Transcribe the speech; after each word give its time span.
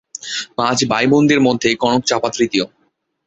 পাঁচ 0.57 0.77
ভাই 0.85 1.05
বোনের 1.07 1.39
মধ্যে 1.41 1.69
কনক 1.81 2.01
চাঁপা 2.05 2.29
তৃতীয়। 2.33 2.65